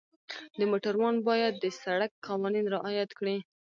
د 0.59 0.61
موټروان 0.71 1.15
باید 1.27 1.53
د 1.57 1.65
سړک 1.81 2.11
قوانین 2.27 2.65
رعایت 2.75 3.09
کړي. 3.19 3.37